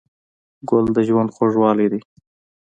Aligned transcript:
ګل 0.69 0.85
د 0.95 0.97
ژوند 1.07 1.33
خوږوالی 1.35 1.87
دی. 1.91 2.01